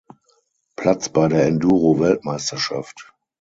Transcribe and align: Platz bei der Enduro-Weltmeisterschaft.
Platz 0.75 1.09
bei 1.09 1.27
der 1.27 1.45
Enduro-Weltmeisterschaft. 1.45 3.13